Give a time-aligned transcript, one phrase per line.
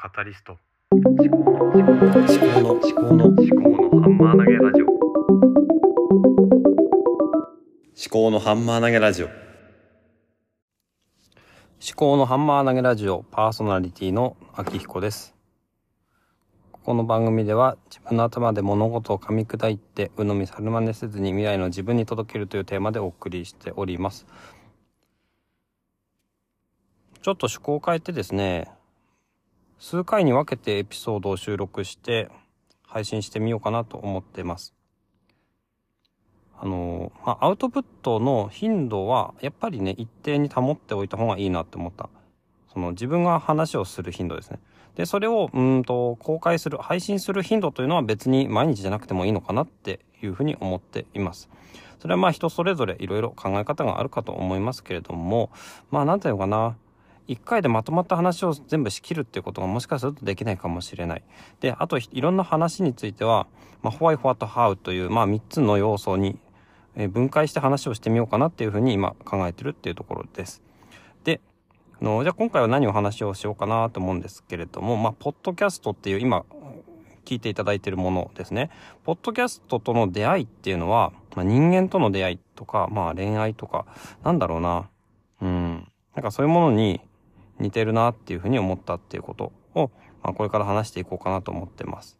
[0.00, 0.56] カタリスト
[0.92, 4.86] 思考の思考の思考の思考の思思考のハンマー投げラジオ
[8.08, 9.34] 考のハンマー投げラジオ思
[11.96, 15.34] 考のハンマー投げラジオパーソナリティの秋彦です。
[16.70, 24.26] ここの番組では自分の頭で物事を噛み砕いて鵜呑み猿真似せずに未来の自分に届けるというテーマでお送りしております。
[27.20, 28.70] ちょっと趣向を変えてですね、
[29.78, 32.30] 数回に分けてエピソードを収録して
[32.82, 34.74] 配信してみようかなと思ってます。
[36.60, 42.08] あの、まあ、アウトプットの頻度は、やっぱりね、一定に保っておいた方がいいなって思った。
[42.72, 44.58] その、自分が話をする頻度ですね。
[44.96, 51.48] で、それを、うんと、公開する、配信する頻度というのは別に毎日じゃなくてもいいのかなっていうふうに思っています。
[52.00, 55.50] それはまあ人それぞれいろいろ考え方があるかと思いますけれども、
[55.90, 56.76] まあなんていうのかな。
[57.28, 61.22] 一回でまとまった話を全部しきるっていうことがもしかするとできないかもしれない。
[61.60, 63.46] で、あといろんな話については、
[63.82, 66.38] まあ、why, what, how という、まあ3つの要素に
[67.06, 70.62] 分解して話をしてみようかなっていうふうに今考えてるっていうところです。
[71.22, 71.42] で、
[72.00, 76.46] あのじゃあ今回は何を話をしようかなと思うんですけれども、まあ、ポッドキャストっていう今
[77.26, 78.70] 聞いていただいているものですね。
[79.04, 83.84] ポッドキャストとの出会いっていうのは、まあ、人間との出会いとか、まあ恋愛とか、
[84.24, 84.88] なんだろうな。
[85.42, 85.92] うん。
[86.14, 87.00] なんかそういうものに
[87.58, 89.90] 似てるなっていうふうに思ったっていうことを、
[90.22, 92.18] まあ、これから話していこうかなと思ってます。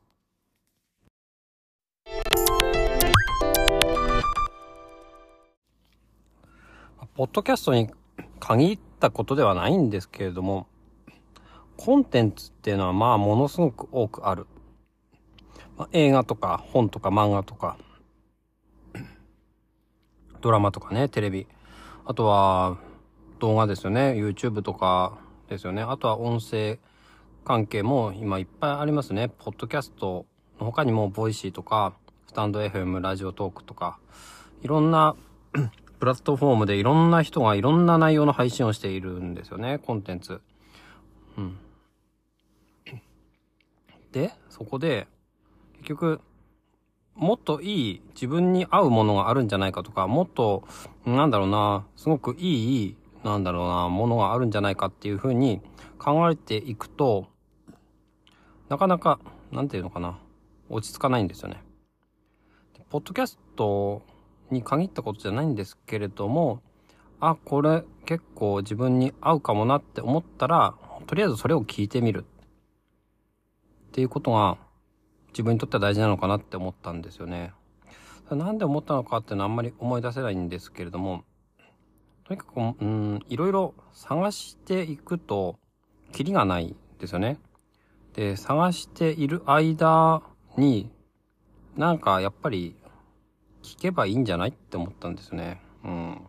[7.14, 7.90] ポッドキャストに
[8.38, 10.68] 限ったことではないんですけれども、
[11.76, 14.46] コンテンツっていうのはまあものすごく多くある。
[15.76, 17.76] まあ、映画とか本とか漫画とか、
[20.40, 21.48] ドラマとかね、テレビ。
[22.04, 22.78] あとは
[23.40, 24.12] 動画ですよね。
[24.12, 25.82] YouTube とかですよね。
[25.82, 26.78] あとは音声
[27.44, 29.28] 関係も今いっぱいありますね。
[29.28, 30.26] ポッドキャスト
[30.60, 31.94] の他にもボイシーとか、
[32.26, 33.98] スタンド FM、ラジオトークとか、
[34.62, 35.16] いろんな
[35.98, 40.40] プラットフォームでいろんな人がいろんな内容の配信をしているんですよね、コンテンツ。
[41.36, 41.58] うん。
[44.12, 45.06] で、そこで、
[45.78, 46.20] 結局、
[47.14, 50.64] もっといい自分に合うものがあるんじゃないかとか、もっと、
[51.04, 52.96] なんだろうな、すごくいい、
[53.28, 55.60] なんだろうな、ものがあるんじゃないかっていうふうに
[55.98, 57.26] 考えていくと、
[58.68, 59.18] なかなか、
[59.50, 60.18] なんていうのかな、
[60.68, 61.62] 落ち着かないんですよね。
[62.90, 64.02] ポッドキャスト
[64.50, 66.62] に限ったことじゃないんですけれども、
[67.20, 70.74] あ、これ結構自分に合うかもなって思ったら、
[71.06, 72.24] とりあえずそれを聞いてみる。
[73.88, 74.58] っていうことが
[75.28, 77.52] 自分にとっては大事なのかなって思ったんですよね。
[78.30, 81.24] なんで思ったのかっていうのはあんまり思い出せないんですけれども、
[82.28, 85.58] とにかく、うん、いろいろ探していくと、
[86.12, 87.38] キリがないですよね。
[88.12, 90.22] で、探している間
[90.58, 90.90] に、
[91.74, 92.76] なんかやっぱり
[93.62, 95.62] 聞けばいいんじゃないって思ったんですね。
[95.82, 96.20] うん。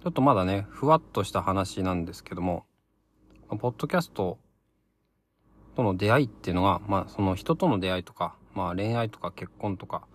[0.00, 2.64] ちょっとまだね、ふわっとした話なんですけども、
[3.48, 4.38] ポッドキャスト
[5.74, 10.06] との出会いっていうのが、まあその人との出会いとか、まあ恋愛とか結婚とか、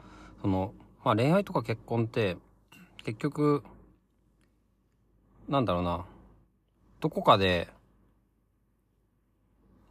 [0.41, 0.73] その、
[1.05, 2.35] まあ恋愛とか結婚って、
[3.03, 3.63] 結局、
[5.47, 6.03] なんだろうな、
[6.99, 7.69] どこかで、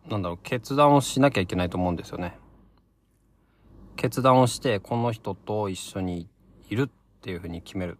[0.08, 2.36] なんだろう、決断をしなきゃいけないと思うんですよね。
[3.94, 6.28] 決断をして、この人と一緒に
[6.68, 7.96] いるっていうふうに決める。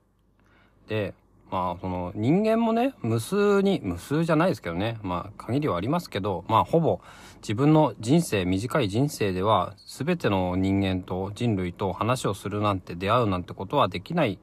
[0.89, 1.15] で、
[1.51, 7.01] まあ、その人間もね、無数に、無数じゃないですけどね、まあ、限りはありますけど、まあ、ほぼ
[7.43, 14.39] 自分の人生、短い人生では、すべての人間と人類と話をするなんて出会うなんてことはできない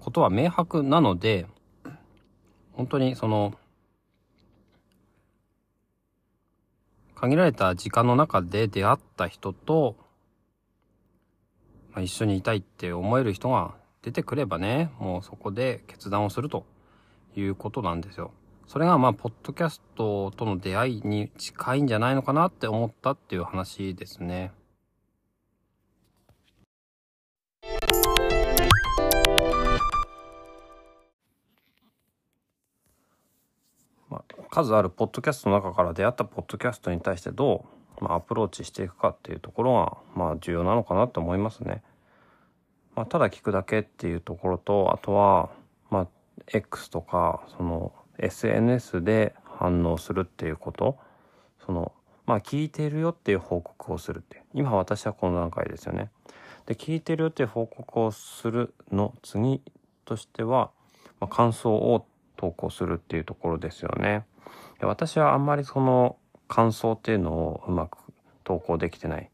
[0.00, 1.46] ことは明白なので、
[2.72, 3.54] 本当にその、
[7.14, 9.94] 限られた時間の中で出会った人と、
[11.92, 16.64] まあ、一緒にいたいって思える人が出てくればね、もうそこで決断をすると
[17.36, 18.32] いうことなんですよ。
[18.66, 24.52] それがまあ、ポッドキャストとの出会いに近いんじゃないのかなって思ったっていう話ですね。
[34.08, 37.66] まあ、数あるポッドキャストの中から出会ったポッドキャストに対してど
[38.00, 41.82] う、まあ、アプローチしていくかっていうところが、まあ、重要なのかなと思いますね。
[43.00, 45.48] まあ、ただ聞くだけっていうところと、あとは、
[45.88, 46.06] まあ、
[46.48, 50.98] X とか、その、SNS で反応するっていうこと、
[51.64, 51.92] その、
[52.26, 54.42] まあ、聞いてるよっていう報告をするって。
[54.52, 56.10] 今私はこの段階ですよね。
[56.66, 59.62] で、聞いてるよっていう報告をするの次
[60.04, 60.70] としては、
[61.20, 62.04] まあ、感想を
[62.36, 64.26] 投稿するっていうところですよね。
[64.82, 66.18] 私はあんまりその
[66.48, 67.96] 感想っていうのをうまく
[68.44, 69.29] 投稿できてない。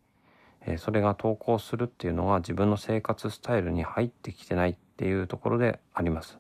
[0.67, 6.39] えそれが投稿するっていうのが自分の生活スタイルに入ってきてないっていうところであります。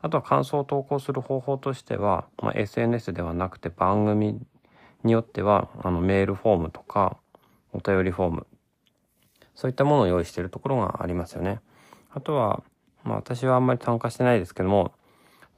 [0.00, 4.40] あとは感想を投稿する方法としては、まあ、SNS ではなくて番組
[5.04, 7.18] によってはあのメールフォームとか
[7.72, 8.46] お便りフォーム
[9.54, 11.60] そういったものを用意しているところがありますよね。
[12.10, 12.64] あとは、
[13.04, 14.92] まあ、私はあんまり参加してないですけども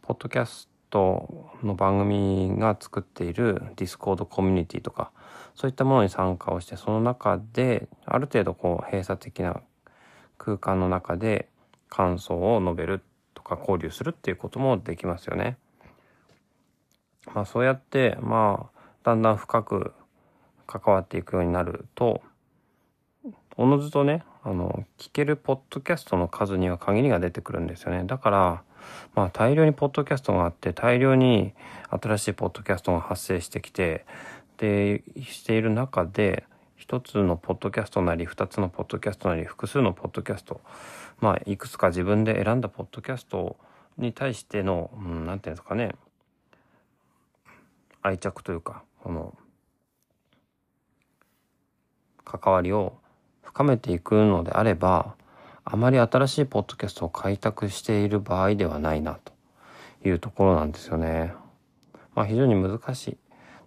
[0.03, 5.11] ポッドキャストの番組が作っているディスコードコミュニティとか
[5.57, 9.61] そういったものに参加をしてその中である程度こう閉鎖的な
[10.39, 11.49] 空間の中で
[11.89, 13.03] 感想を述べる
[13.35, 15.57] とか交流するっていうこともできますよね。
[17.35, 19.93] まあそうやってまあだんだん深く
[20.67, 22.23] 関わっていくようになると
[23.57, 28.63] おのずとねあの聞けるポッドキャストの数には限りが出てくるんですよねだから
[29.15, 31.53] まあ大量にポッドキャストがあって大量に
[31.91, 34.05] 新しいポッドキャストが発生してきて
[34.59, 36.45] でしている中で
[36.77, 40.61] 一つのポッドキャストなり二つのポッドキャストなり複数のポッドキャスト
[41.21, 43.57] まあいくつか自分で選んだポッドキャスト
[43.97, 45.95] に対しての何、うん、て言うんですかね
[48.03, 49.35] 愛着というかこの
[52.25, 52.99] 関わりを
[53.43, 55.15] 深めていくのであれば
[55.67, 59.33] あまり新しいポッドキャストを開拓している場合ではないなと
[60.07, 61.33] いうところなんですよね。
[62.15, 63.17] まあ非常に難しい。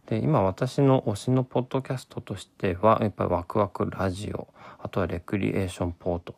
[0.05, 4.47] で、今私の推しのポッドキャストとしては、やっぱりワクワクラジオ、
[4.79, 6.35] あとはレクリエーションポート。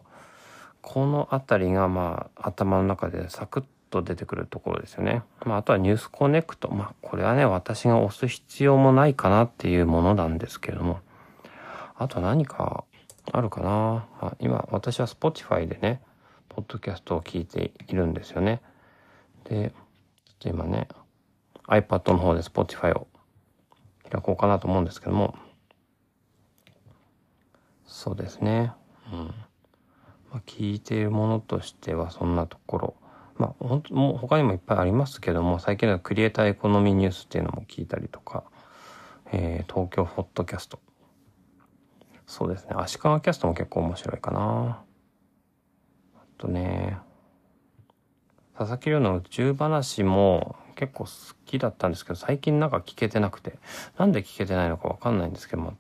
[0.82, 5.24] このあたりがまあ頭の中でサクッと出てくるところですよね。
[5.46, 6.72] まああとはニュースコネクト。
[6.72, 11.02] まあこれはね、私が押す必要もないかなっていうものなんですけれども。
[11.96, 12.86] あと何か
[13.34, 16.02] あるかな、あ、今私は Spotify でね
[16.50, 18.62] ポッドキャストを聞いているんですよね。
[19.46, 19.72] で
[20.26, 20.88] ちょっと今ね
[21.68, 23.08] iPad の方で Spotify を
[24.12, 25.36] 開こうかなと思うんですけども。
[27.86, 28.72] そうですね。
[29.12, 29.20] うん、
[30.32, 32.96] まあ、聞いているものとしてはそんなところ。
[33.38, 38.44] まあ本当もう他にもいっぱいありますけども最近ではクリエイターエコノミーニュースっていうのも聞いたりとか、
[39.32, 40.80] えー、東京ポッドキャスト。
[42.30, 42.76] そうですね。
[42.76, 44.84] 足利キャストも結構面白いかな。
[46.16, 47.00] あとね、
[48.56, 51.10] 佐々木亮の宇宙話も結構好
[51.48, 53.58] きだったんですけど、最近なんか聞けてなくて、
[53.98, 55.74] なんで聞けてないのかわかんないんですけども、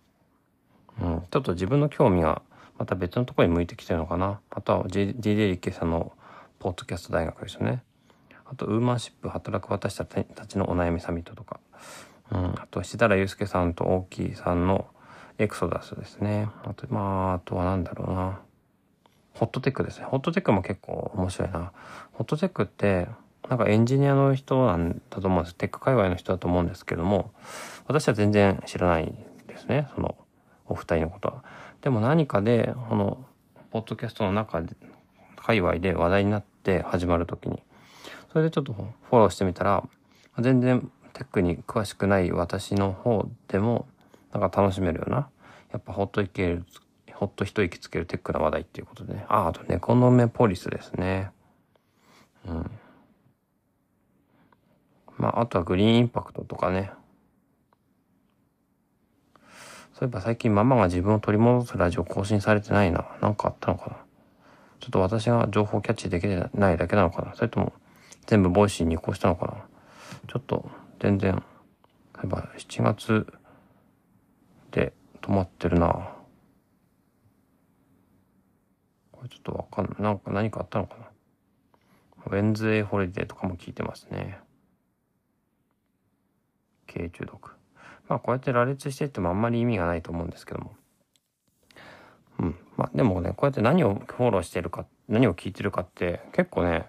[0.99, 2.41] うん、ちょっと自分の興味が
[2.79, 4.39] また別のところに向いてきてるのかな。
[4.49, 6.13] あとは JD リケさんの
[6.57, 7.83] ポッドキャスト大学ですよね。
[8.45, 11.59] あと、ウーマンシップ働く私たちのお悩みサミットとか、
[12.31, 14.87] うん、あと、設楽祐介さんと大木さんの
[15.39, 16.50] エクソダスですね。
[16.65, 18.39] あと、まあ、あとは何だろうな。
[19.33, 20.06] ホットテックですね。
[20.06, 21.71] ホットテックも結構面白いな。
[22.12, 23.07] ホットテックって、
[23.47, 25.56] なんかエンジニアの人なんだと思うんです。
[25.56, 27.31] テック界隈の人だと思うんですけども、
[27.88, 29.13] 私は全然知らない
[29.47, 29.88] ですね。
[29.95, 30.18] その、
[30.68, 31.44] お二人のことは。
[31.81, 33.25] でも何かで、この、
[33.71, 34.75] ポッドキャストの中で、
[35.38, 37.63] 界隈で話題になって始まるときに、
[38.33, 39.88] それでちょっとフォローしてみたら、
[40.38, 43.88] 全然テックに詳しくない私の方でも、
[44.33, 45.29] なんか楽しめるよな、
[45.71, 46.65] やっぱほっといける、
[47.13, 49.25] ほっと一息つけるテックな話題っていうことでね。
[49.27, 51.31] あ、あとネコノメポリスですね。
[52.47, 52.71] うん。
[55.17, 56.91] まあ、あとはグリーンインパクトとかね。
[59.94, 63.06] そういえば最近ママが自分を取り戻すラジオ更新されてないな。
[63.21, 63.97] なんかあったのかな。
[64.80, 67.33] ちょっと私が情報キャッチできてないだけなのかな。
[67.35, 67.73] それとも
[68.27, 69.54] 全部ボイシーに移行したのかな。
[70.30, 71.42] ちょっと全然、例
[72.23, 73.27] えば7月
[74.71, 76.14] で止まってるな
[79.11, 80.02] これちょっとわかんない。
[80.02, 81.06] なんか何かあったのかな
[82.28, 84.40] ウェンズデイホリデーとかも聞いてますね。
[86.88, 87.52] 軽中毒。
[88.07, 90.76] まあこうやって羅列してってもあんまり意味がないと思うんですけども。
[92.40, 92.56] うん。
[92.78, 96.88] まあでもね、こうやって何をフォローしてるか、何を聞いてるかって結構ね、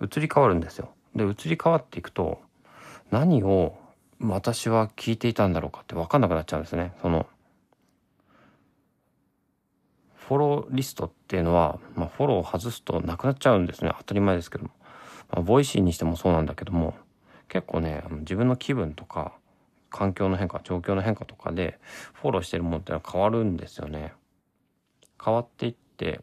[0.00, 0.90] 移り変わるんですよ。
[1.14, 2.40] で、移り変わっていくと、
[3.10, 3.78] 何を
[4.20, 6.92] 私は聞いていたんだろうかって分かんなくなっちゃうんですね。
[7.02, 7.26] その、
[10.14, 13.92] フォローリストっていうのは、まあ、フォローを外すとなくなっちゃうんですね。
[13.98, 14.70] 当たり前ですけども。
[15.30, 16.94] まあ、ボイシーにしてもそうなんだけども、
[17.48, 19.32] 結構ね、自分の気分とか、
[19.90, 21.78] 環境の変化、状況の変化とかで、
[22.12, 24.14] フォローしてるものってのは変わるんですよね。
[25.22, 26.20] 変わっていって、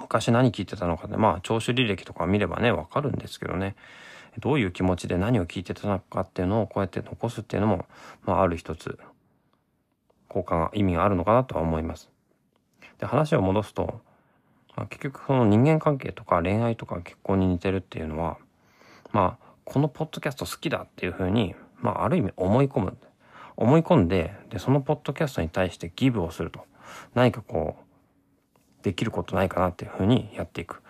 [0.00, 3.76] 昔何聞いてたのかね、まあ、聴取履歴とか見ればね、わかるんですけどね。
[4.38, 7.86] どういう気持ちで何を聞いてたのかっていうのをこうやって残すっていうのも、
[8.24, 8.98] まあ、ある一つ、
[10.28, 12.10] 効果が、意味があるのかなとは思います。
[12.98, 14.00] で、話を戻すと、
[14.76, 18.38] まあ、結局その人間関係とか恋愛とか結婚に似てるっていうのは、
[19.12, 22.96] まあ、このポッドキャスト好きだっていうふうに、まあ、ある意味思い込む。
[23.56, 26.64] 思い込んで、で、そのポッドキャストに対してギブをすると。
[27.14, 30.82] 何かこう、できることないかなっていうふうにやっていく。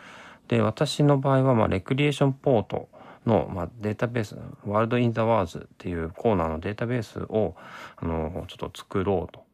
[0.49, 2.88] で、私の場合は、まあ、レクリエーションポート
[3.29, 7.55] の、まあ、データベース、ワールド・イン・ザ・ワーズっていうコーナーのデータベースを、
[7.97, 9.45] あの、ちょっと作ろうと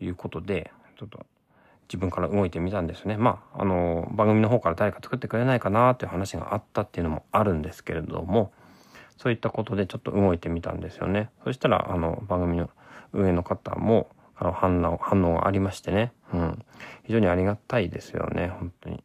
[0.00, 1.26] いうことで、ちょっと
[1.88, 3.16] 自分から動いてみたんですね。
[3.16, 8.52] まあ、あの、番組の方から誰か作ってくれないかなっていう話があったっていうのもあるんですけれども、
[9.16, 11.30] そういったことでちょっと動いてみたんですよね。
[11.44, 12.70] そしたら、あの、番組の
[13.12, 16.12] 運営の方も、あの、反応、反応がありましてね。
[16.32, 16.64] うん。
[17.04, 19.02] 非常にありがたいですよね、本当に。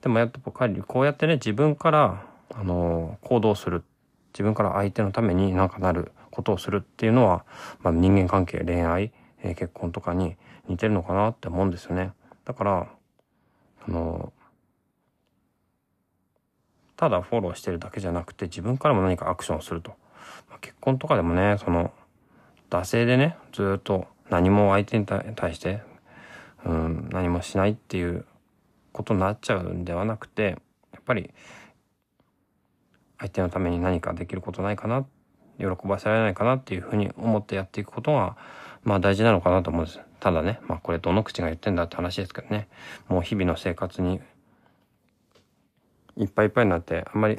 [0.00, 3.84] でもやっぱ、こうやってね、自分から、あの、行動する。
[4.32, 7.44] 自分から相手のためになんかなることをするっていうのは、
[7.80, 9.12] まあ、人間関係、恋愛、
[9.42, 10.36] えー、結婚とかに
[10.68, 12.12] 似てるのかなって思うんですよね。
[12.44, 12.88] だから、
[13.86, 14.32] あの、
[16.96, 19.92] ただフォローしてるだけじゃなくて自分からも何かアクションをすると。
[20.48, 21.92] まあ、結婚とかでもね、その、
[22.70, 25.82] 惰性でね、ずっと何も相手に対して、
[26.64, 28.26] うん、何もしないっていう
[28.92, 30.56] ことになっちゃうんではなくて、
[30.92, 31.30] やっぱり、
[33.18, 35.04] 相手のために何かできることないかな、
[35.58, 38.36] 喜ばせられないかなっていうふうに思ってやっていくことが、
[38.84, 40.00] まあ大事なのかなと思うんです。
[40.20, 42.68] ただね、まあこれどの口が言ってんだって話ですけどね、
[43.08, 44.20] もう日々の生活に
[46.18, 47.38] いっぱいいっぱいになってあんまり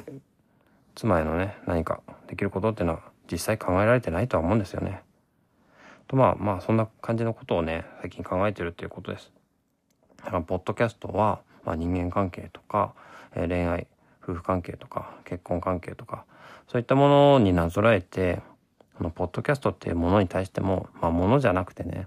[0.94, 5.02] 妻へのね何かできることっていうのは実際考えられてないとは思うんですよね。
[6.08, 9.30] とまあまあそんな感じのことをね最近考えてるっていうことです。
[10.24, 12.94] だからポッドキャストは、まあ、人間関係とか、
[13.34, 13.86] えー、恋愛
[14.30, 16.24] 夫婦関係とか結婚関係とか
[16.68, 18.40] そういったものになぞらえて
[18.96, 22.06] このポッドキャストっていうものに対してもまあものじゃなくてね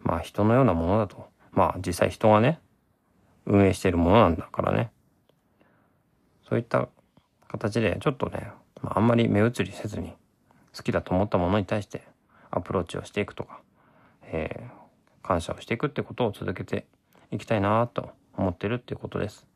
[0.00, 2.60] まあ人のようなものだとまあ実際人がね
[3.46, 4.90] 運営しているものなんだからね
[6.48, 6.88] そういった
[7.48, 8.50] 形でちょっとね、
[8.82, 10.12] あ、あんまり目移りせずに
[10.76, 12.02] 好きだと思ったものに対して
[12.50, 13.60] アプローチをしていくとか、
[14.24, 16.86] えー、感謝をしていくってことを続けて
[17.30, 19.49] いきたいなと思ってるっていうことです。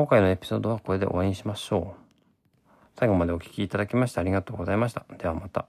[0.00, 2.80] 今回のエピソードはこれで終わりにしましょう。
[2.98, 5.04] 最後までお聴きいただきましてありがとうございました。
[5.18, 5.66] ではまた。